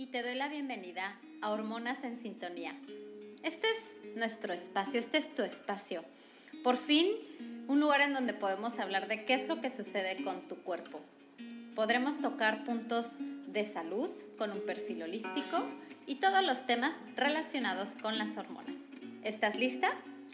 [0.00, 2.74] y te doy la bienvenida a Hormonas en Sintonía.
[3.42, 6.02] Este es nuestro espacio, este es tu espacio.
[6.64, 7.06] Por fin,
[7.68, 11.02] un lugar en donde podemos hablar de qué es lo que sucede con tu cuerpo.
[11.74, 13.18] Podremos tocar puntos
[13.48, 14.08] de salud
[14.38, 15.62] con un perfil holístico
[16.06, 18.76] y todos los temas relacionados con las hormonas.
[19.22, 19.90] ¿Estás lista?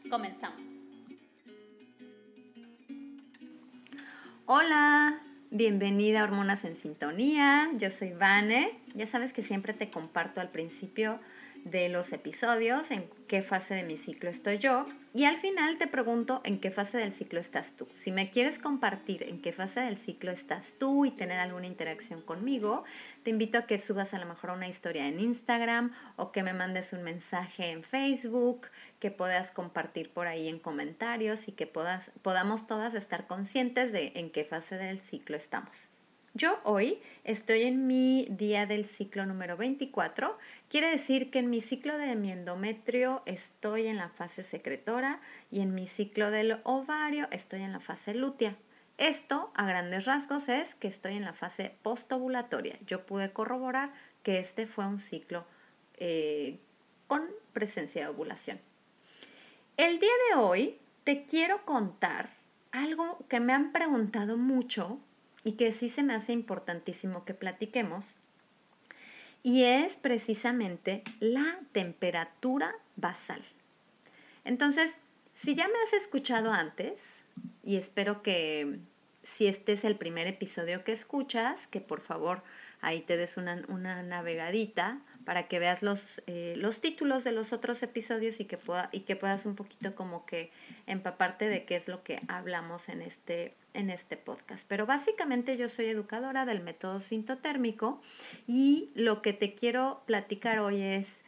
[0.09, 0.65] Comenzamos.
[4.46, 7.71] Hola, bienvenida a Hormonas en Sintonía.
[7.77, 11.21] Yo soy Vane ya sabes que siempre te comparto al principio
[11.65, 15.87] de los episodios en qué fase de mi ciclo estoy yo y al final te
[15.87, 17.88] pregunto en qué fase del ciclo estás tú.
[17.95, 22.23] Si me quieres compartir en qué fase del ciclo estás tú y tener alguna interacción
[22.23, 22.85] conmigo,
[23.23, 26.53] te invito a que subas a lo mejor una historia en Instagram o que me
[26.53, 32.11] mandes un mensaje en Facebook, que puedas compartir por ahí en comentarios y que puedas,
[32.23, 35.91] podamos todas estar conscientes de en qué fase del ciclo estamos.
[36.37, 40.37] Yo hoy estoy en mi día del ciclo número 24.
[40.69, 45.60] Quiere decir que en mi ciclo de mi endometrio estoy en la fase secretora y
[45.60, 48.55] en mi ciclo del ovario estoy en la fase lútea.
[48.99, 52.79] Esto, a grandes rasgos, es que estoy en la fase postovulatoria.
[52.87, 55.47] Yo pude corroborar que este fue un ciclo
[55.97, 56.59] eh,
[57.07, 57.23] con
[57.55, 58.60] presencia de ovulación.
[59.77, 62.30] El día de hoy te quiero contar
[62.73, 64.99] algo que me han preguntado mucho
[65.44, 68.15] y que sí se me hace importantísimo que platiquemos,
[69.43, 73.43] y es precisamente la temperatura basal.
[74.44, 74.97] Entonces,
[75.34, 77.22] si ya me has escuchado antes,
[77.62, 78.78] y espero que
[79.25, 82.43] si este es el primer episodio que escuchas, que por favor
[82.81, 87.53] ahí te des una, una navegadita para que veas los, eh, los títulos de los
[87.53, 90.53] otros episodios y que, pueda, y que puedas un poquito como que
[90.87, 94.69] empaparte de qué es lo que hablamos en este, en este podcast.
[94.69, 98.00] Pero básicamente yo soy educadora del método sintotérmico
[98.47, 101.25] y lo que te quiero platicar hoy es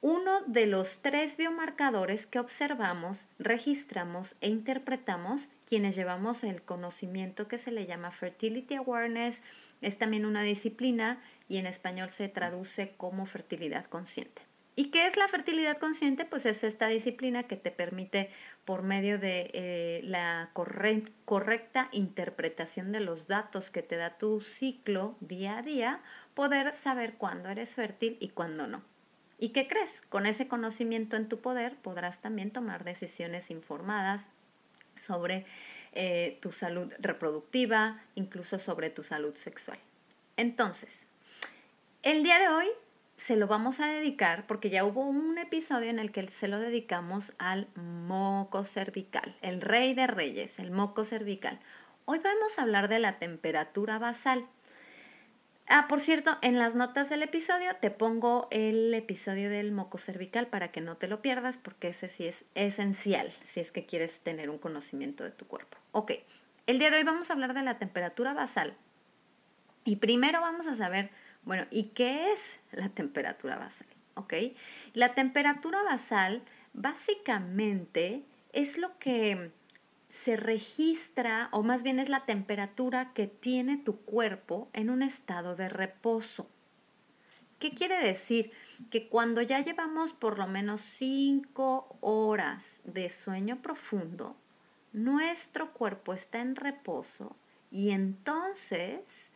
[0.00, 7.56] uno de los tres biomarcadores que observamos, registramos e interpretamos quienes llevamos el conocimiento que
[7.56, 9.42] se le llama Fertility Awareness.
[9.80, 14.42] Es también una disciplina y en español se traduce como fertilidad consciente.
[14.74, 16.24] ¿Y qué es la fertilidad consciente?
[16.24, 18.30] Pues es esta disciplina que te permite,
[18.64, 25.16] por medio de eh, la correcta interpretación de los datos que te da tu ciclo
[25.20, 26.00] día a día,
[26.34, 28.82] poder saber cuándo eres fértil y cuándo no.
[29.38, 30.00] ¿Y qué crees?
[30.08, 34.30] Con ese conocimiento en tu poder podrás también tomar decisiones informadas
[34.94, 35.44] sobre
[35.92, 39.78] eh, tu salud reproductiva, incluso sobre tu salud sexual.
[40.36, 41.08] Entonces,
[42.02, 42.66] el día de hoy
[43.16, 46.58] se lo vamos a dedicar porque ya hubo un episodio en el que se lo
[46.58, 51.60] dedicamos al moco cervical, el rey de reyes, el moco cervical.
[52.04, 54.46] Hoy vamos a hablar de la temperatura basal.
[55.68, 60.48] Ah, por cierto, en las notas del episodio te pongo el episodio del moco cervical
[60.48, 64.18] para que no te lo pierdas porque ese sí es esencial si es que quieres
[64.20, 65.78] tener un conocimiento de tu cuerpo.
[65.92, 66.12] Ok,
[66.66, 68.74] el día de hoy vamos a hablar de la temperatura basal
[69.84, 71.10] y primero vamos a saber,
[71.44, 73.88] bueno, ¿y qué es la temperatura basal?
[74.94, 76.42] La temperatura basal
[76.74, 78.22] básicamente
[78.52, 79.50] es lo que
[80.08, 85.56] se registra, o más bien es la temperatura que tiene tu cuerpo en un estado
[85.56, 86.48] de reposo.
[87.58, 88.52] ¿Qué quiere decir?
[88.90, 94.36] Que cuando ya llevamos por lo menos cinco horas de sueño profundo,
[94.92, 97.34] nuestro cuerpo está en reposo
[97.70, 99.30] y entonces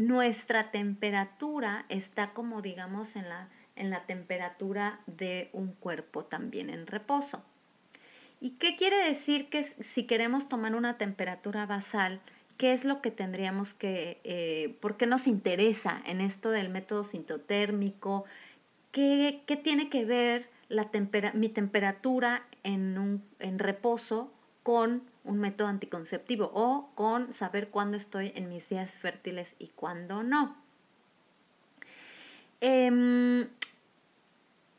[0.00, 6.86] nuestra temperatura está como digamos en la, en la temperatura de un cuerpo también en
[6.86, 7.42] reposo.
[8.40, 12.22] ¿Y qué quiere decir que si queremos tomar una temperatura basal,
[12.56, 17.04] qué es lo que tendríamos que, eh, por qué nos interesa en esto del método
[17.04, 18.24] sintotérmico?
[18.92, 20.88] ¿Qué, qué tiene que ver la
[21.34, 24.32] mi temperatura en, un, en reposo
[24.62, 30.22] con un método anticonceptivo o con saber cuándo estoy en mis días fértiles y cuándo
[30.22, 30.56] no?
[32.60, 33.48] Eh,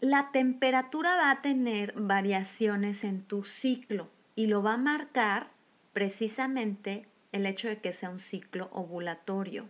[0.02, 5.52] la temperatura va a tener variaciones en tu ciclo y lo va a marcar
[5.94, 9.68] precisamente el hecho de que sea un ciclo ovulatorio.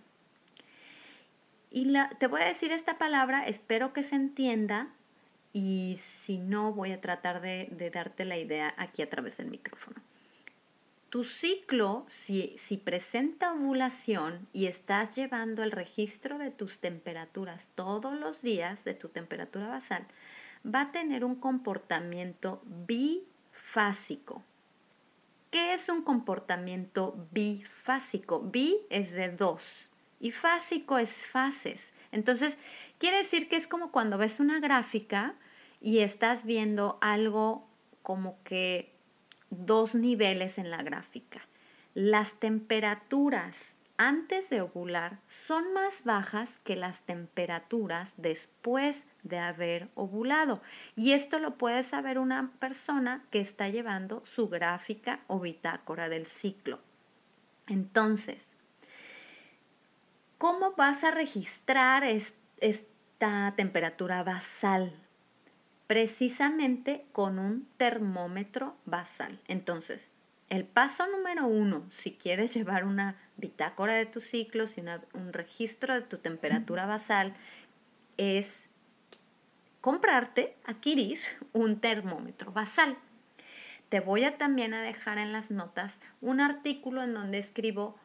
[1.69, 4.87] Y te voy a decir esta palabra, espero que se entienda
[5.53, 10.01] y si no, voy a tratar de darte la idea aquí a través del micrófono.
[11.11, 18.17] Tu ciclo, si, si, presenta ovulación y estás llevando el registro de tus temperaturas todos
[18.17, 20.07] los días, de tu temperatura basal,
[20.65, 24.41] va a tener un comportamiento bifásico.
[25.49, 28.39] ¿Qué es un comportamiento bifásico?
[28.39, 29.89] Bi es de dos
[30.21, 31.91] y fásico es fases.
[32.13, 32.57] Entonces,
[32.99, 35.35] quiere decir que es como cuando ves una gráfica
[35.81, 37.67] y estás viendo algo
[38.01, 38.90] como que
[39.51, 41.47] dos niveles en la gráfica.
[41.93, 50.63] Las temperaturas antes de ovular son más bajas que las temperaturas después de haber ovulado.
[50.95, 56.25] Y esto lo puede saber una persona que está llevando su gráfica o bitácora del
[56.25, 56.79] ciclo.
[57.67, 58.55] Entonces,
[60.39, 65.00] ¿cómo vas a registrar esta temperatura basal?
[65.91, 69.41] Precisamente con un termómetro basal.
[69.49, 70.07] Entonces,
[70.47, 74.83] el paso número uno, si quieres llevar una bitácora de tus ciclos y
[75.13, 77.35] un registro de tu temperatura basal,
[78.15, 78.67] es
[79.81, 81.19] comprarte, adquirir
[81.51, 82.97] un termómetro basal.
[83.89, 87.99] Te voy a también a dejar en las notas un artículo en donde escribo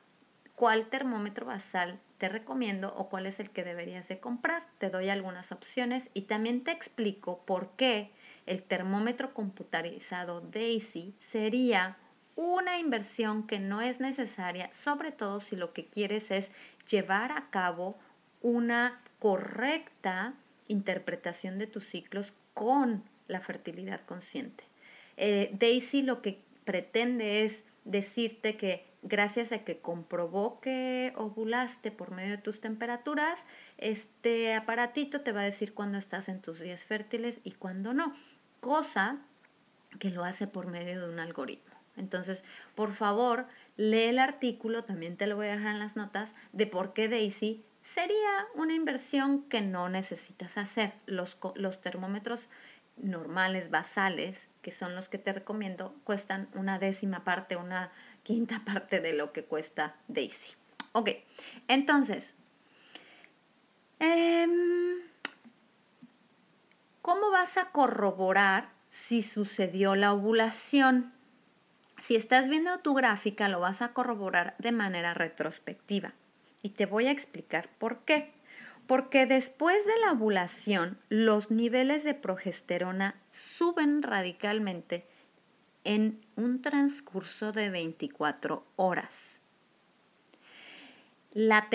[0.57, 4.67] cuál termómetro basal te recomiendo o cuál es el que deberías de comprar.
[4.79, 8.11] Te doy algunas opciones y también te explico por qué
[8.47, 11.99] el termómetro computarizado Daisy sería
[12.37, 16.51] una inversión que no es necesaria, sobre todo si lo que quieres es
[16.91, 17.97] llevar a cabo
[18.41, 20.35] una correcta
[20.69, 24.65] interpretación de tus ciclos con la fertilidad consciente.
[25.17, 32.11] Eh, Daisy lo que pretende es decirte que gracias a que comprobó que ovulaste por
[32.11, 33.47] medio de tus temperaturas,
[33.79, 38.13] este aparatito te va a decir cuándo estás en tus días fértiles y cuándo no,
[38.61, 39.19] cosa
[39.99, 41.75] que lo hace por medio de un algoritmo.
[41.97, 42.45] Entonces,
[42.75, 46.67] por favor, lee el artículo, también te lo voy a dejar en las notas, de
[46.67, 50.93] por qué Daisy sería una inversión que no necesitas hacer.
[51.07, 52.49] Los, los termómetros
[52.97, 57.93] normales, basales, que son los que te recomiendo, cuestan una décima parte, una
[58.27, 60.51] quinta parte de lo que cuesta Daisy.
[60.91, 61.11] Ok,
[61.69, 62.35] entonces,
[64.01, 64.97] em,
[67.03, 71.13] ¿cómo vas a corroborar si sucedió la ovulación?
[72.01, 76.13] Si estás viendo tu gráfica, lo vas a corroborar de manera retrospectiva.
[76.63, 78.33] Y te voy a explicar por qué.
[78.89, 85.07] Porque después de la ovulación, los niveles de progesterona suben radicalmente
[85.87, 89.41] en un transcurso de 24 horas.
[91.33, 91.69] La,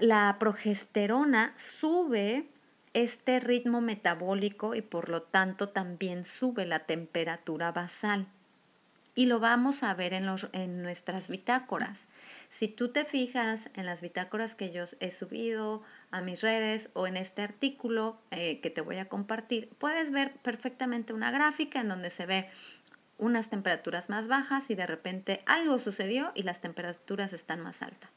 [0.00, 2.48] la progesterona sube
[2.94, 8.26] este ritmo metabólico y por lo tanto también sube la temperatura basal
[9.14, 12.06] y lo vamos a ver en, los, en nuestras bitácoras.
[12.48, 17.06] Si tú te fijas en las bitácoras que yo he subido a mis redes o
[17.06, 21.88] en este artículo eh, que te voy a compartir, puedes ver perfectamente una gráfica en
[21.88, 22.48] donde se ve
[23.20, 28.10] unas temperaturas más bajas y de repente algo sucedió y las temperaturas están más altas.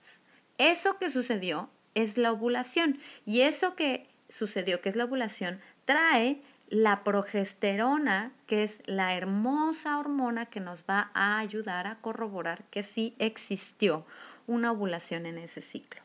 [0.58, 6.42] Eso que sucedió es la ovulación y eso que sucedió, que es la ovulación, trae
[6.70, 12.82] la progesterona, que es la hermosa hormona que nos va a ayudar a corroborar que
[12.82, 14.06] sí existió
[14.48, 16.02] una ovulación en ese ciclo.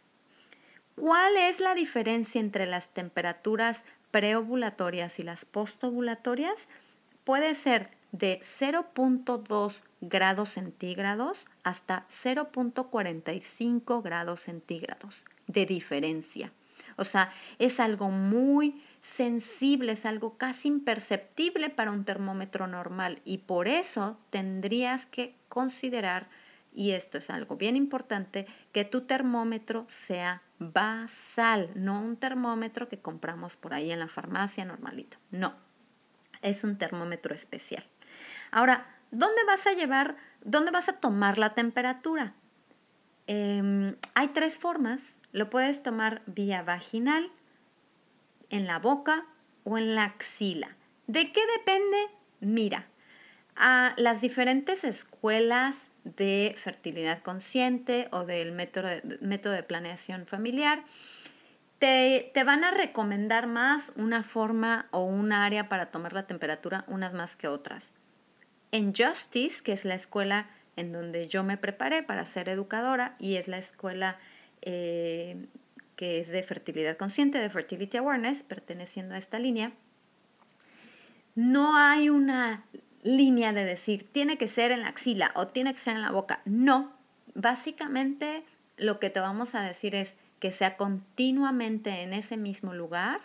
[0.96, 6.66] ¿Cuál es la diferencia entre las temperaturas preovulatorias y las postovulatorias?
[7.24, 16.52] Puede ser de 0.2 grados centígrados hasta 0.45 grados centígrados de diferencia.
[16.96, 23.38] O sea, es algo muy sensible, es algo casi imperceptible para un termómetro normal y
[23.38, 26.28] por eso tendrías que considerar,
[26.74, 32.98] y esto es algo bien importante, que tu termómetro sea basal, no un termómetro que
[32.98, 35.54] compramos por ahí en la farmacia normalito, no,
[36.42, 37.84] es un termómetro especial.
[38.50, 42.34] Ahora, ¿dónde vas a llevar, dónde vas a tomar la temperatura?
[43.26, 47.30] Em, hay tres formas, lo puedes tomar vía vaginal,
[48.50, 49.26] en la boca
[49.64, 50.76] o en la axila.
[51.06, 51.98] ¿De qué depende?
[52.40, 52.86] Mira,
[53.56, 60.84] a las diferentes escuelas de fertilidad consciente o del método de, método de planeación familiar,
[61.78, 66.84] te, te, van a recomendar más una forma o un área para tomar la temperatura,
[66.88, 67.92] unas más que otras.
[68.72, 73.36] En Justice, que es la escuela en donde yo me preparé para ser educadora y
[73.36, 74.18] es la escuela
[74.62, 75.46] eh,
[75.96, 79.72] que es de fertilidad consciente, de Fertility Awareness, perteneciendo a esta línea,
[81.34, 82.64] no hay una
[83.02, 86.12] línea de decir, tiene que ser en la axila o tiene que ser en la
[86.12, 86.40] boca.
[86.44, 86.92] No,
[87.34, 88.44] básicamente
[88.76, 93.20] lo que te vamos a decir es que sea continuamente en ese mismo lugar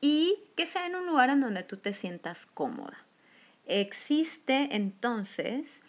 [0.00, 2.98] y que sea en un lugar en donde tú te sientas cómoda.
[3.80, 5.82] Existe entonces,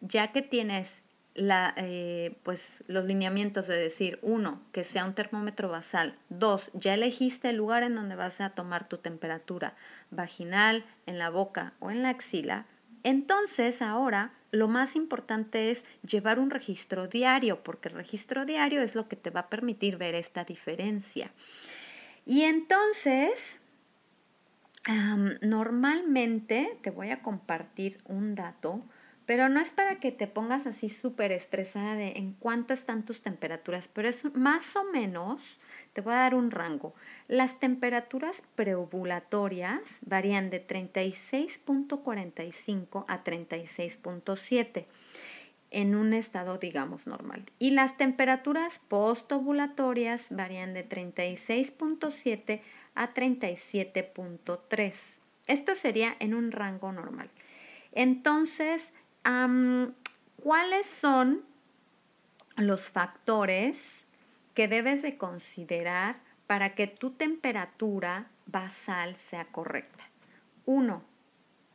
[0.00, 1.02] ya que tienes
[1.34, 6.94] la, eh, pues, los lineamientos de decir, uno, que sea un termómetro basal, dos, ya
[6.94, 9.74] elegiste el lugar en donde vas a tomar tu temperatura
[10.10, 12.66] vaginal, en la boca o en la axila,
[13.02, 18.94] entonces ahora lo más importante es llevar un registro diario, porque el registro diario es
[18.94, 21.30] lo que te va a permitir ver esta diferencia.
[22.26, 23.59] Y entonces,
[25.42, 28.82] normalmente te voy a compartir un dato
[29.30, 33.22] pero no es para que te pongas así súper estresada de en cuánto están tus
[33.22, 35.60] temperaturas, pero es más o menos,
[35.92, 36.96] te voy a dar un rango.
[37.28, 44.86] Las temperaturas preovulatorias varían de 36.45 a 36.7
[45.70, 47.44] en un estado, digamos, normal.
[47.60, 52.62] Y las temperaturas postovulatorias varían de 36.7 a
[52.94, 55.18] 37.3.
[55.46, 57.30] Esto sería en un rango normal.
[57.92, 58.92] Entonces,
[60.42, 61.42] ¿cuáles son
[62.56, 64.04] los factores
[64.54, 70.04] que debes de considerar para que tu temperatura basal sea correcta?
[70.66, 71.02] Uno,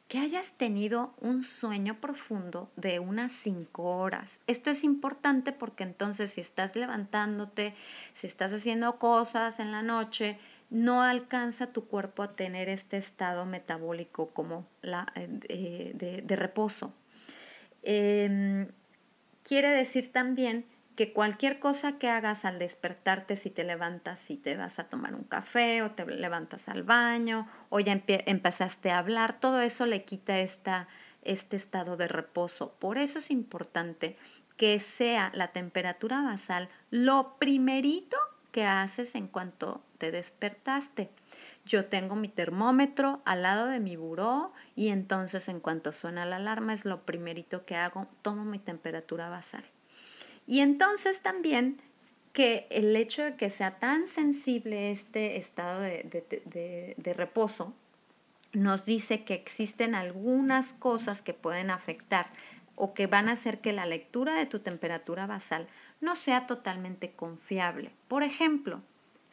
[0.07, 4.39] que hayas tenido un sueño profundo de unas cinco horas.
[4.45, 7.74] Esto es importante porque entonces si estás levantándote,
[8.13, 10.38] si estás haciendo cosas en la noche,
[10.69, 15.91] no alcanza tu cuerpo a tener este estado metabólico como la, eh,
[16.24, 16.93] de reposo.
[17.84, 18.67] Em,
[19.43, 24.55] quiere decir también que cualquier cosa que hagas al despertarte, si te levantas, si te
[24.55, 29.39] vas a tomar un café o te levantas al baño o ya empezaste a hablar,
[29.39, 30.88] todo eso le quita esta,
[31.22, 32.74] este estado de reposo.
[32.79, 34.17] Por eso es importante
[34.57, 38.17] que sea la temperatura basal lo primerito
[38.51, 41.10] que haces en cuanto te despertaste.
[41.66, 46.36] Yo tengo mi termómetro al lado de mi buró y entonces en cuanto suena la
[46.36, 49.64] alarma es lo primerito que hago, tomo mi temperatura basal.
[50.48, 51.82] Y entonces también
[52.34, 57.74] que el hecho de que sea tan sensible este estado de, de reposo
[58.52, 62.28] nos dice que existen algunas cosas que pueden afectar
[62.75, 65.68] o que van a hacer que la lectura de tu temperatura basal
[66.02, 67.92] no sea totalmente confiable.
[68.08, 68.82] Por ejemplo,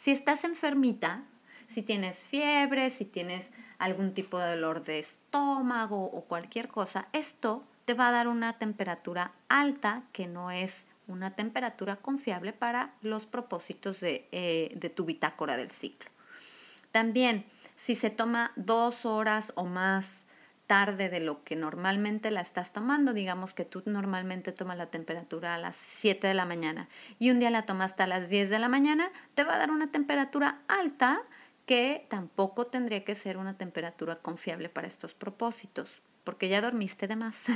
[0.02, 1.22] si estás enfermita,
[1.68, 7.62] si tienes fiebre, si tienes algún tipo de dolor de estómago o cualquier cosa, esto
[7.84, 13.26] te va a dar una temperatura alta que no es una temperatura confiable para los
[13.26, 16.10] propósitos de, eh, de tu bitácora del ciclo.
[16.90, 20.24] También, si se toma dos horas o más
[20.72, 25.54] tarde de lo que normalmente la estás tomando, digamos que tú normalmente tomas la temperatura
[25.54, 26.88] a las 7 de la mañana
[27.18, 29.70] y un día la tomaste a las 10 de la mañana, te va a dar
[29.70, 31.20] una temperatura alta
[31.66, 37.16] que tampoco tendría que ser una temperatura confiable para estos propósitos, porque ya dormiste de
[37.16, 37.48] más.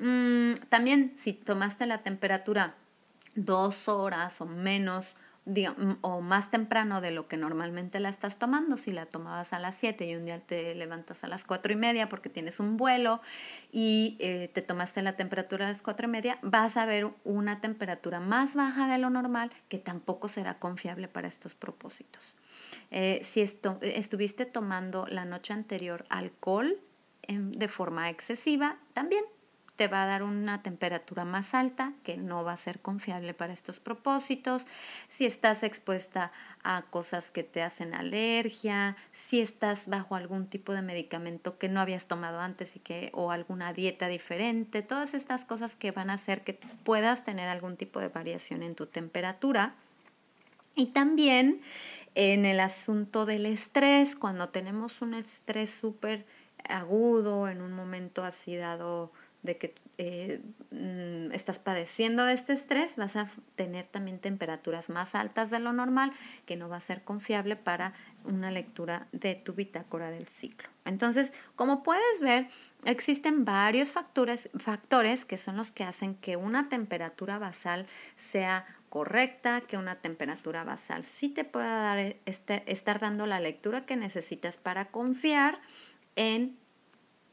[0.00, 2.76] Mm, también si tomaste la temperatura
[3.34, 5.16] dos horas o menos
[6.02, 9.76] o más temprano de lo que normalmente la estás tomando, si la tomabas a las
[9.76, 13.20] 7 y un día te levantas a las 4 y media porque tienes un vuelo
[13.72, 17.60] y eh, te tomaste la temperatura a las 4 y media, vas a ver una
[17.60, 22.22] temperatura más baja de lo normal que tampoco será confiable para estos propósitos.
[22.90, 26.78] Eh, si esto, estuviste tomando la noche anterior alcohol
[27.28, 29.22] de forma excesiva, también
[29.78, 33.52] te va a dar una temperatura más alta que no va a ser confiable para
[33.52, 34.64] estos propósitos.
[35.08, 36.32] Si estás expuesta
[36.64, 41.78] a cosas que te hacen alergia, si estás bajo algún tipo de medicamento que no
[41.80, 46.14] habías tomado antes y que o alguna dieta diferente, todas estas cosas que van a
[46.14, 49.76] hacer que puedas tener algún tipo de variación en tu temperatura.
[50.74, 51.62] Y también
[52.16, 56.26] en el asunto del estrés, cuando tenemos un estrés súper
[56.68, 60.40] agudo, en un momento así dado de que eh,
[60.70, 65.72] mm, estás padeciendo de este estrés, vas a tener también temperaturas más altas de lo
[65.72, 66.12] normal,
[66.44, 70.68] que no va a ser confiable para una lectura de tu bitácora del ciclo.
[70.84, 72.48] Entonces, como puedes ver,
[72.84, 79.60] existen varios factores, factores que son los que hacen que una temperatura basal sea correcta,
[79.60, 84.56] que una temperatura basal sí te pueda dar este, estar dando la lectura que necesitas
[84.56, 85.60] para confiar
[86.16, 86.58] en,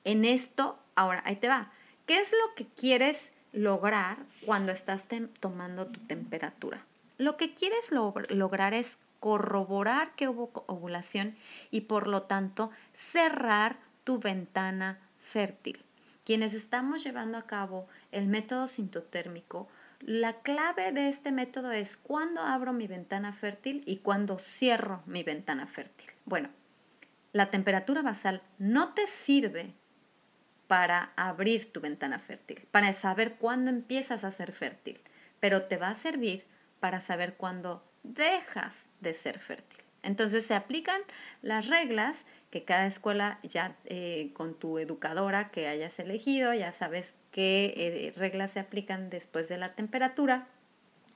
[0.03, 0.79] en esto.
[0.95, 1.71] Ahora, ahí te va.
[2.05, 5.05] ¿Qué es lo que quieres lograr cuando estás
[5.39, 6.85] tomando tu temperatura?
[7.17, 11.35] lo que quieres lograr es corroborar que hubo ovulación
[11.71, 15.83] y por lo tanto cerrar tu ventana fértil.
[16.23, 19.67] Quienes estamos llevando a cabo el método sintotérmico,
[20.01, 25.23] la clave de este método es cuándo abro mi ventana fértil y cuándo cierro mi
[25.23, 26.09] ventana fértil.
[26.25, 26.49] Bueno,
[27.31, 29.73] la temperatura basal no te sirve
[30.67, 34.99] para abrir tu ventana fértil, para saber cuándo empiezas a ser fértil,
[35.39, 36.45] pero te va a servir
[36.79, 39.85] para saber cuándo dejas de ser fértil.
[40.05, 41.01] Entonces se aplican
[41.41, 47.15] las reglas que cada escuela ya eh, con tu educadora que hayas elegido, ya sabes
[47.31, 50.47] qué eh, reglas se aplican después de la temperatura.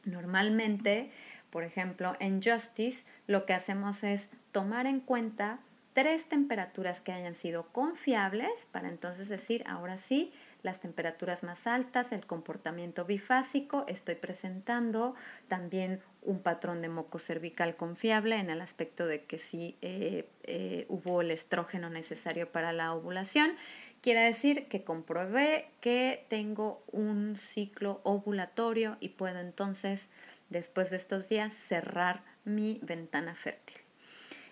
[0.06, 1.12] Normalmente,
[1.51, 5.60] por ejemplo, en Justice lo que hacemos es tomar en cuenta
[5.93, 10.31] tres temperaturas que hayan sido confiables para entonces decir, ahora sí,
[10.62, 15.15] las temperaturas más altas, el comportamiento bifásico, estoy presentando
[15.48, 20.86] también un patrón de moco cervical confiable en el aspecto de que sí eh, eh,
[20.89, 23.55] hubo el estrógeno necesario para la ovulación.
[24.01, 30.10] Quiere decir que comprobé que tengo un ciclo ovulatorio y puedo entonces,
[30.50, 33.88] después de estos días, cerrar mi ventana fértil.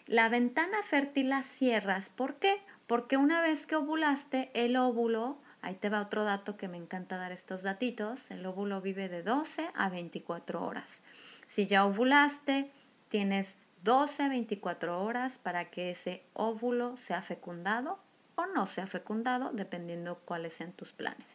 [0.07, 2.61] La ventana fértil la cierras, ¿por qué?
[2.87, 7.17] Porque una vez que ovulaste, el óvulo Ahí te va otro dato que me encanta
[7.17, 8.31] dar estos datitos.
[8.31, 11.03] El óvulo vive de 12 a 24 horas.
[11.47, 12.71] Si ya ovulaste,
[13.09, 17.99] tienes 12 a 24 horas para que ese óvulo sea fecundado
[18.35, 21.27] o no sea fecundado, dependiendo cuáles sean tus planes.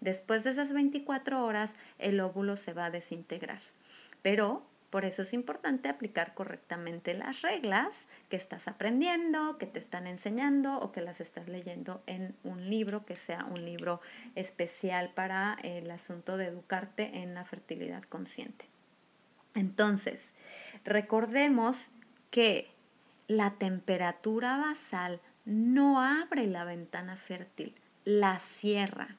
[0.00, 3.60] Después de esas 24 horas, el óvulo se va a desintegrar.
[4.22, 10.08] Pero por eso es importante aplicar correctamente las reglas que estás aprendiendo, que te están
[10.08, 14.00] enseñando o que las estás leyendo en un libro que sea un libro
[14.34, 18.68] especial para el asunto de educarte en la fertilidad consciente.
[19.54, 20.34] Entonces,
[20.84, 21.88] recordemos
[22.30, 22.72] que
[23.28, 29.16] la temperatura basal no abre la ventana fértil, la cierra.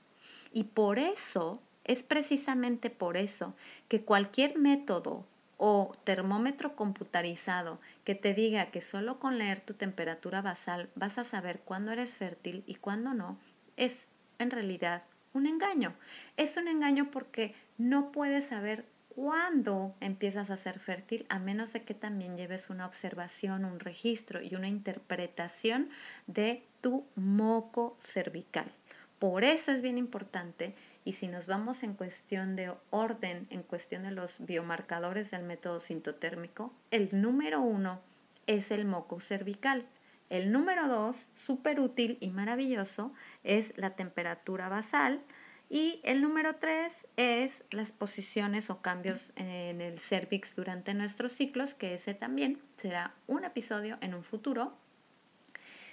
[0.51, 3.55] Y por eso, es precisamente por eso
[3.87, 5.25] que cualquier método
[5.63, 11.23] o termómetro computarizado que te diga que solo con leer tu temperatura basal vas a
[11.23, 13.37] saber cuándo eres fértil y cuándo no,
[13.77, 14.07] es
[14.39, 15.93] en realidad un engaño.
[16.35, 21.83] Es un engaño porque no puedes saber cuándo empiezas a ser fértil a menos de
[21.83, 25.91] que también lleves una observación, un registro y una interpretación
[26.25, 28.71] de tu moco cervical.
[29.19, 34.03] Por eso es bien importante y si nos vamos en cuestión de orden, en cuestión
[34.03, 38.01] de los biomarcadores del método sintotérmico, el número uno
[38.47, 39.87] es el moco cervical.
[40.29, 45.21] El número dos, súper útil y maravilloso, es la temperatura basal.
[45.69, 51.73] Y el número tres es las posiciones o cambios en el cervix durante nuestros ciclos,
[51.73, 54.77] que ese también será un episodio en un futuro.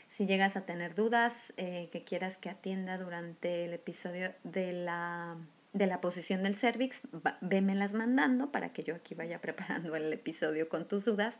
[0.09, 5.37] Si llegas a tener dudas eh, que quieras que atienda durante el episodio de la,
[5.75, 7.03] de la posición del cervix,
[7.41, 11.39] vémelas mandando para que yo aquí vaya preparando el episodio con tus dudas.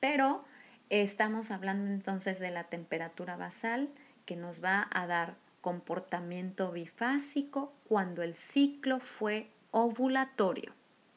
[0.00, 0.44] Pero
[0.90, 3.88] estamos hablando entonces de la temperatura basal
[4.26, 10.74] que nos va a dar comportamiento bifásico cuando el ciclo fue ovulatorio.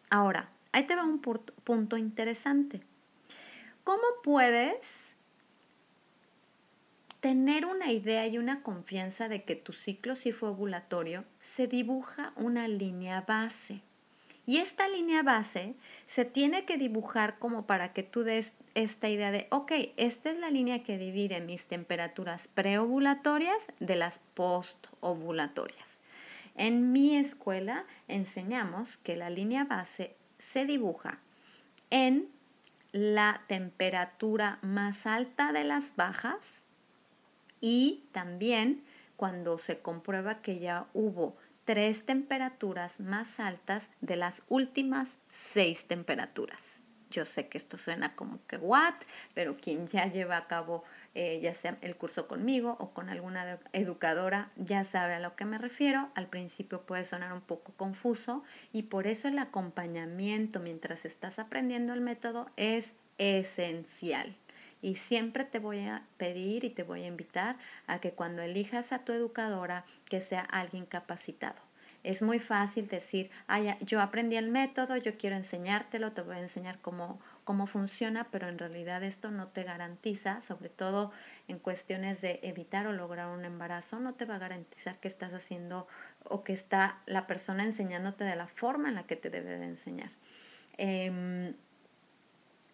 [0.10, 2.82] Ahora, ahí te va un punto interesante.
[3.84, 5.13] ¿Cómo puedes
[7.24, 12.34] tener una idea y una confianza de que tu ciclo sí fue ovulatorio, se dibuja
[12.36, 13.80] una línea base.
[14.46, 19.32] Y esta línea base se tiene que dibujar como para que tú des esta idea
[19.32, 26.00] de, ok, esta es la línea que divide mis temperaturas preovulatorias de las postovulatorias.
[26.56, 31.20] En mi escuela enseñamos que la línea base se dibuja
[31.90, 32.28] en
[32.92, 36.63] la temperatura más alta de las bajas
[37.64, 38.84] y también
[39.16, 46.60] cuando se comprueba que ya hubo tres temperaturas más altas de las últimas seis temperaturas.
[47.10, 48.96] Yo sé que esto suena como que what,
[49.34, 50.84] pero quien ya lleva a cabo
[51.16, 55.46] eh, ya sea el curso conmigo o con alguna educadora ya sabe a lo que
[55.46, 56.12] me refiero.
[56.16, 61.94] Al principio puede sonar un poco confuso y por eso el acompañamiento mientras estás aprendiendo
[61.94, 64.36] el método es esencial.
[64.84, 68.92] Y siempre te voy a pedir y te voy a invitar a que cuando elijas
[68.92, 71.56] a tu educadora, que sea alguien capacitado.
[72.04, 73.32] Es muy fácil decir,
[73.80, 78.50] yo aprendí el método, yo quiero enseñártelo, te voy a enseñar cómo, cómo funciona, pero
[78.50, 81.14] en realidad esto no te garantiza, sobre todo
[81.48, 85.32] en cuestiones de evitar o lograr un embarazo, no te va a garantizar que estás
[85.32, 85.88] haciendo
[86.26, 89.66] o que está la persona enseñándote de la forma en la que te debe de
[89.66, 90.12] enseñar.
[90.78, 91.54] Em,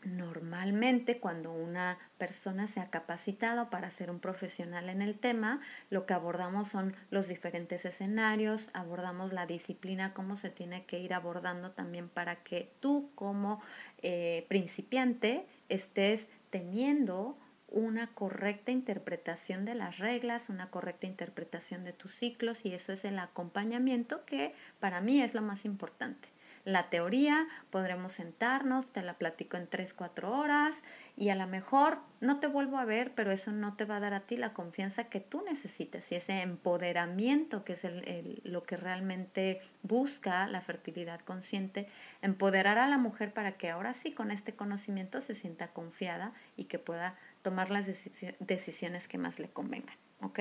[0.03, 5.59] Normalmente cuando una persona se ha capacitado para ser un profesional en el tema,
[5.89, 11.13] lo que abordamos son los diferentes escenarios, abordamos la disciplina, cómo se tiene que ir
[11.13, 13.61] abordando también para que tú como
[14.01, 22.13] eh, principiante estés teniendo una correcta interpretación de las reglas, una correcta interpretación de tus
[22.15, 26.29] ciclos y eso es el acompañamiento que para mí es lo más importante.
[26.69, 30.83] La teoría, podremos sentarnos, te la platico en 3, 4 horas
[31.17, 33.99] y a lo mejor no te vuelvo a ver, pero eso no te va a
[33.99, 38.61] dar a ti la confianza que tú necesitas y ese empoderamiento que es el, lo
[38.61, 41.87] que realmente busca la fertilidad consciente,
[42.21, 46.65] empoderar a la mujer para que ahora sí con este conocimiento se sienta confiada y
[46.65, 49.97] que pueda tomar las decisiones que más le convengan.
[50.21, 50.39] ¿Ok?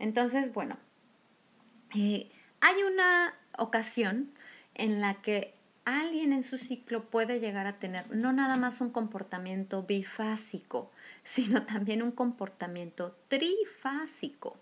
[0.00, 0.78] Entonces, bueno,
[1.94, 2.28] eh,
[2.60, 4.32] hay una ocasión
[4.74, 8.90] en la que alguien en su ciclo puede llegar a tener no nada más un
[8.90, 10.90] comportamiento bifásico,
[11.24, 14.56] sino también un comportamiento trifásico.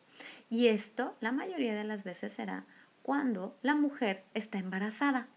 [0.51, 2.65] Y esto la mayoría de las veces será
[3.03, 5.29] cuando la mujer está embarazada.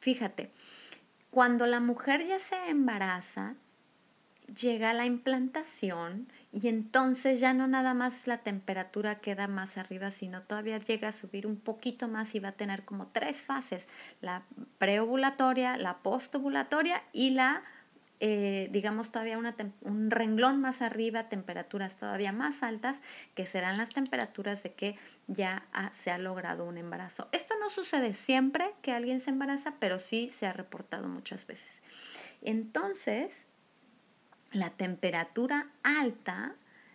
[0.00, 0.50] Fíjate,
[1.30, 3.54] cuando la mujer ya se embaraza,
[4.60, 10.42] llega la implantación y entonces ya no nada más la temperatura queda más arriba, sino
[10.42, 13.86] todavía llega a subir un poquito más y va a tener como tres fases,
[14.20, 14.42] la
[14.78, 17.62] preovulatoria, la postovulatoria y la,
[18.18, 23.00] eh, digamos, todavía una un renglón más arriba, temperaturas todavía más altas,
[23.36, 24.96] que serán las temperaturas de que
[25.28, 27.28] ya se ha logrado un embarazo.
[27.30, 31.80] Esto no sucede siempre que alguien se embaraza, pero sí se ha reportado muchas veces.
[32.42, 33.46] Entonces,
[34.52, 36.54] la temperatura alta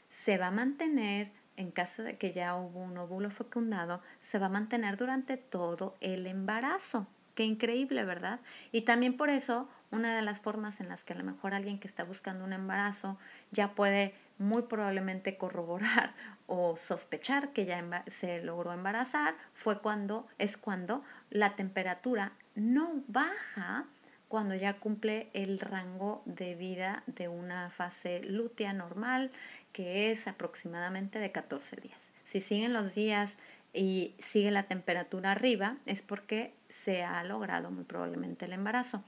[0.09, 4.47] se va a mantener, en caso de que ya hubo un óvulo fecundado, se va
[4.47, 7.07] a mantener durante todo el embarazo.
[7.33, 8.39] Qué increíble, ¿verdad?
[8.71, 11.79] Y también por eso, una de las formas en las que a lo mejor alguien
[11.79, 13.17] que está buscando un embarazo
[13.51, 16.13] ya puede muy probablemente corroborar
[16.47, 23.85] o sospechar que ya se logró embarazar fue cuando es cuando la temperatura no baja
[24.27, 29.31] cuando ya cumple el rango de vida de una fase lútea normal,
[29.71, 31.99] que es aproximadamente de 14 días.
[32.23, 33.37] Si siguen los días
[33.73, 39.03] y sigue la temperatura arriba, es porque se ha logrado muy probablemente el embarazo.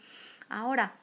[0.50, 0.94] Ahora,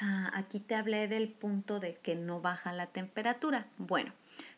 [0.00, 3.66] ah, aquí te hablé del punto de que no baja la temperatura.
[3.78, 4.12] Bueno,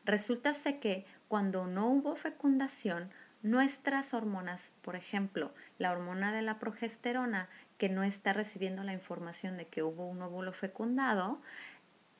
[0.04, 3.10] resulta que cuando no hubo fecundación,
[3.42, 9.56] nuestras hormonas, por ejemplo, la hormona de la progesterona, que no está recibiendo la información
[9.56, 11.40] de que hubo un óvulo fecundado,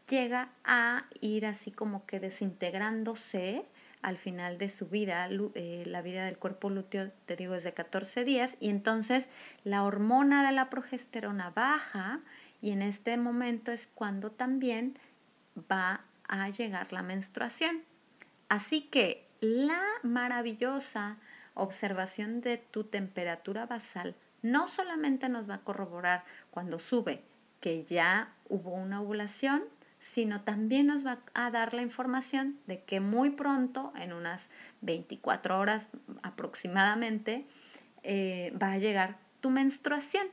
[0.09, 3.67] llega a ir así como que desintegrándose
[4.01, 7.75] al final de su vida, eh, la vida del cuerpo lúteo, te digo, es de
[7.75, 9.29] 14 días, y entonces
[9.65, 12.21] la hormona de la progesterona baja
[12.61, 14.99] y en este momento es cuando también
[15.71, 17.83] va a llegar la menstruación.
[18.49, 21.19] Así que la maravillosa
[21.55, 27.25] observación de tu temperatura basal no solamente nos va a corroborar cuando sube
[27.61, 29.65] que ya hubo una ovulación,
[29.99, 34.49] sino también nos va a dar la información de que muy pronto, en unas
[34.81, 35.89] 24 horas
[36.23, 37.47] aproximadamente,
[38.05, 40.27] eh, va a llegar tu menstruación.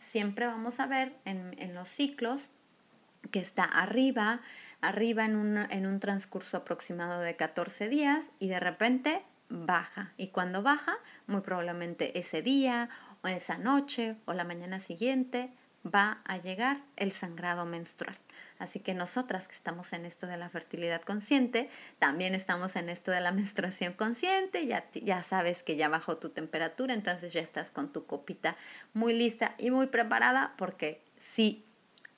[0.00, 2.50] Siempre vamos a ver en, los ciclos
[3.30, 4.40] que está arriba,
[4.80, 10.12] arriba en un, en un transcurso aproximado de 14 días y de repente baja.
[10.16, 10.96] Y cuando baja,
[11.26, 12.88] muy probablemente ese día
[13.22, 15.52] o esa noche o la mañana siguiente
[15.84, 18.16] va a llegar el sangrado menstrual.
[18.58, 23.10] Así que nosotras que estamos en esto de la fertilidad consciente, también estamos en esto
[23.10, 27.70] de la menstruación consciente, ya, ya sabes que ya bajó tu temperatura, entonces ya estás
[27.70, 28.56] con tu copita
[28.94, 31.64] muy lista y muy preparada porque si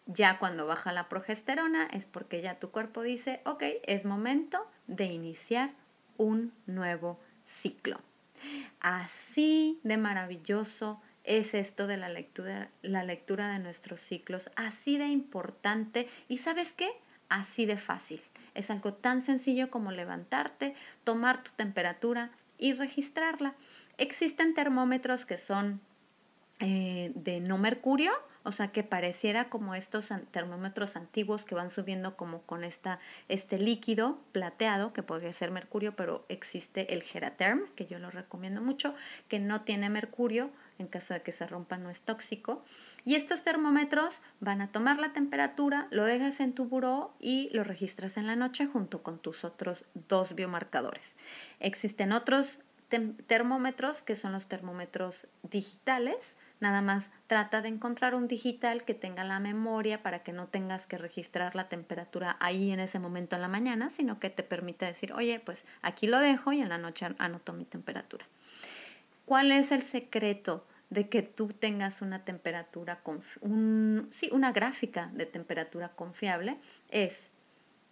[0.06, 5.04] ya cuando baja la progesterona es porque ya tu cuerpo dice, ok, es momento de
[5.04, 5.70] iniciar
[6.16, 8.00] un nuevo ciclo.
[8.81, 15.07] Así de maravilloso es esto de la lectura, la lectura de nuestros ciclos, así de
[15.07, 16.90] importante y sabes qué,
[17.29, 18.20] así de fácil.
[18.55, 20.74] Es algo tan sencillo como levantarte,
[21.05, 23.55] tomar tu temperatura y registrarla.
[23.98, 25.81] Existen termómetros que son
[26.59, 32.16] eh, de no mercurio, o sea que pareciera como estos termómetros antiguos que van subiendo
[32.16, 32.98] como con esta,
[33.29, 38.61] este líquido plateado, que podría ser mercurio, pero existe el Geraterm, que yo lo recomiendo
[38.61, 38.94] mucho,
[39.29, 42.64] que no tiene mercurio, en caso de que se rompa no es tóxico.
[43.05, 47.64] Y estos termómetros van a tomar la temperatura, lo dejas en tu buró y lo
[47.64, 51.12] registras en la noche junto con tus otros dos biomarcadores.
[51.61, 52.59] Existen otros
[53.26, 56.37] termómetros que son los termómetros digitales.
[56.59, 60.87] Nada más trata de encontrar un digital que tenga la memoria para que no tengas
[60.87, 64.87] que registrar la temperatura ahí en ese momento en la mañana, sino que te permita
[64.87, 68.26] decir, oye, pues aquí lo dejo y en la noche anoto mi temperatura.
[69.24, 73.00] ¿Cuál es el secreto de que tú tengas una temperatura,
[74.11, 76.59] sí, una gráfica de temperatura confiable?
[76.90, 77.31] Es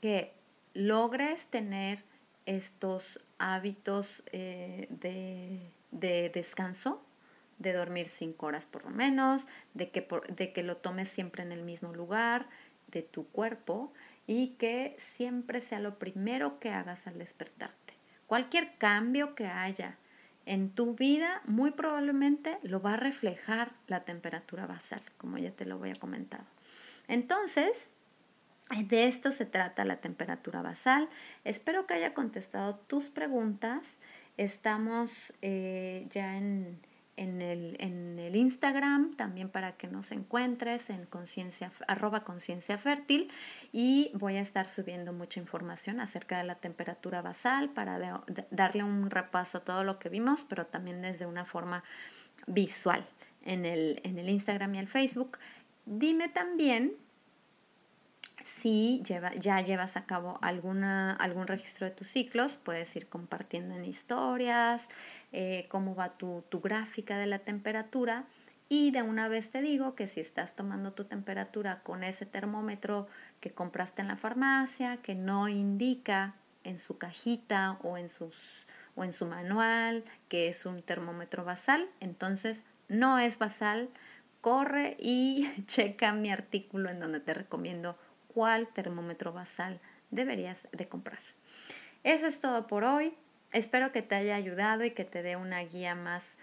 [0.01, 0.35] que
[0.75, 2.05] logres tener
[2.49, 7.05] estos hábitos eh, de, descanso,
[7.59, 11.53] de dormir cinco horas por lo menos, de que, de que lo tomes siempre en
[11.53, 12.49] el mismo lugar
[12.87, 13.93] de tu cuerpo
[14.27, 17.95] y que siempre sea lo primero que hagas al despertarte.
[18.27, 19.99] Cualquier cambio que haya
[20.47, 25.67] en tu vida muy probablemente lo va a reflejar la temperatura basal, como ya te
[25.67, 26.45] lo voy a comentar.
[27.09, 27.93] Entonces,
[28.77, 31.09] de esto se trata la temperatura basal.
[31.45, 33.99] Espero que haya contestado tus preguntas.
[34.37, 36.81] Estamos eh, ya en,
[37.17, 43.33] el, Instagram también para que nos encuentres en conciencia arroba conciencia fértil
[43.73, 49.11] y voy a estar subiendo mucha información acerca de la temperatura basal para darle un
[49.11, 51.83] repaso a todo lo que vimos, pero también desde una forma
[52.47, 53.05] visual
[53.45, 55.39] en el, en el Instagram y el Facebook.
[55.87, 56.93] Dime también
[58.49, 63.85] si ya llevas a cabo alguna, algún registro de tus ciclos, puedes ir compartiendo en
[63.85, 64.89] historias,
[65.33, 68.25] eh, cómo va tu, tu gráfica de la temperatura.
[68.69, 73.07] Y de una vez te digo que si estás tomando tu temperatura con ese termómetro
[73.41, 76.35] que compraste en la farmacia, que no indica
[76.65, 78.35] en su cajita o en, sus,
[78.95, 83.89] o en su manual que es un termómetro basal, entonces no es basal,
[84.41, 87.97] corre y checa mi artículo en donde te recomiendo
[88.29, 91.21] cuál termómetro basal deberías de comprar.
[92.05, 93.15] Eso es todo por hoy.
[93.53, 96.39] Espero que te haya ayudado y que te dé una guía más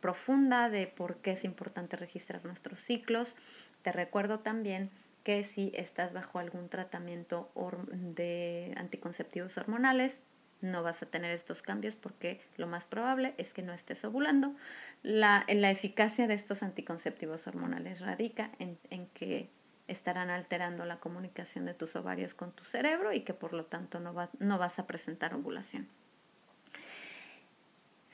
[0.00, 3.34] profunda de por qué es importante registrar nuestros ciclos.
[3.82, 4.90] Te recuerdo también
[5.24, 7.50] que si estás bajo algún tratamiento
[7.90, 10.20] de anticonceptivos hormonales,
[10.60, 14.54] no vas a tener estos cambios porque lo más probable es que no estés ovulando.
[15.02, 19.50] La, la eficacia de estos anticonceptivos hormonales radica en, en que
[19.88, 24.00] estarán alterando la comunicación de tus ovarios con tu cerebro y que por lo tanto
[24.00, 25.88] no, no vas a presentar ovulación.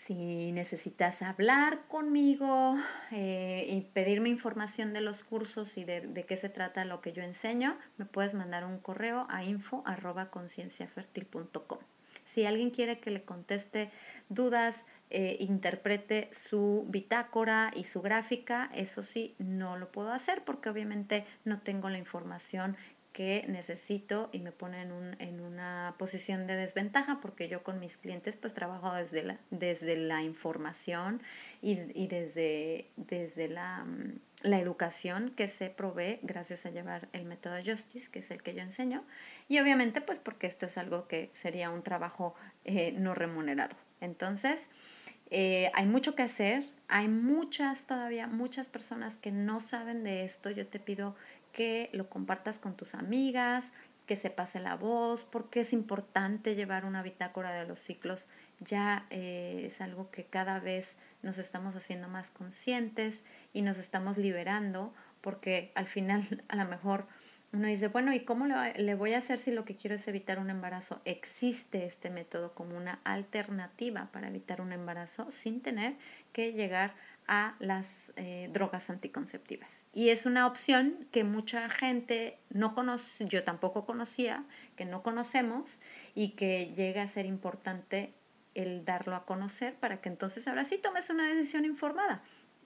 [0.03, 2.77] Si necesitas hablar conmigo
[3.13, 7.23] eh, y pedirme información de los cursos y de, qué se trata lo que yo
[7.23, 11.79] enseño, me puedes mandar un correo a info.concienciafertil.com.
[12.25, 13.93] Si alguien quiere que le conteste
[14.29, 20.71] dudas, eh, interprete su bitácora y su gráfica, eso sí, no lo puedo hacer porque
[20.71, 22.79] obviamente no tengo la información
[23.13, 28.37] que necesito y me pone en, una posición de desventaja porque yo con mis clientes
[28.37, 31.21] pues trabajo desde la, desde la información
[31.61, 37.57] y, desde, desde la, mm, la, educación que se provee gracias a llevar el método
[37.63, 39.05] Justice, que es el que yo enseño,
[39.47, 43.77] y obviamente pues porque esto es algo que sería un trabajo eh, no remunerado.
[44.03, 44.69] Entonces,
[45.31, 50.51] eh, hay mucho que hacer, hay muchas todavía, muchas personas que no saben de esto.
[50.51, 51.15] Yo te pido
[51.53, 53.73] que lo compartas con tus amigas,
[54.07, 58.27] que se pase la voz, porque es importante llevar una bitácora de los ciclos.
[58.59, 64.19] Ya eh, es algo que cada vez nos estamos haciendo más conscientes y nos estamos
[64.19, 67.07] liberando, porque al final a lo mejor
[67.53, 70.39] uno dice, bueno, ¿y cómo le voy a hacer si lo que quiero es evitar
[70.39, 71.03] un embarazo?
[71.05, 75.97] Existe este método como una alternativa para evitar un embarazo sin tener
[76.33, 76.95] que llegar
[77.29, 79.69] a las eh, drogas anticonceptivas.
[79.93, 85.79] Y es una opción que mucha gente no conoce, yo tampoco conocía, que no conocemos
[86.15, 88.15] y que llega a ser importante
[88.55, 92.23] el darlo a conocer para que entonces ahora sí tomes una decisión informada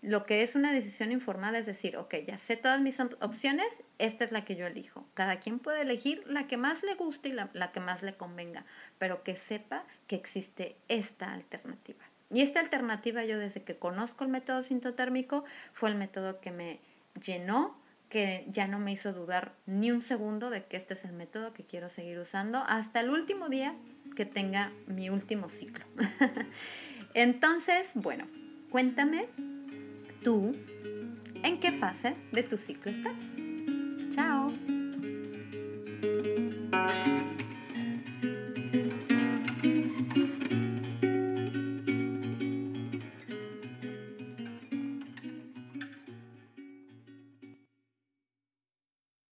[0.07, 4.23] lo que es una decisión informada es decir, ok, ya sé todas mis opciones, esta
[4.23, 5.05] es la que yo elijo.
[5.15, 8.65] Cada quien puede elegir la que más le guste y la, que más le convenga,
[8.99, 12.05] pero que sepa que existe esta alternativa.
[12.31, 16.79] Y esta alternativa yo desde que conozco el método sintotérmico fue el método que me
[17.21, 17.77] llenó,
[18.09, 21.53] que ya no me hizo dudar ni un segundo de que este es el método
[21.53, 23.75] que quiero seguir usando hasta el último día
[24.15, 25.85] que tenga mi último ciclo.
[27.15, 28.29] Entonces, bueno,
[28.71, 29.56] cuéntame
[30.27, 30.57] tú
[31.45, 33.17] en qué fase de tu ciclo estás.
[34.11, 34.53] Chao.